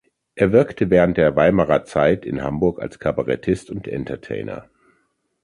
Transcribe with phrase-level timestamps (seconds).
[0.33, 4.67] Er wirkte während der Weimarer Zeit in Hamburg als Kabarettist und Entertainer.